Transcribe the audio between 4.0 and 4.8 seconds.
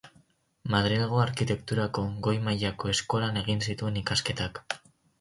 ikasketak.